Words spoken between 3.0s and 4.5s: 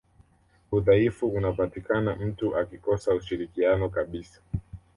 ushirikiano kabisa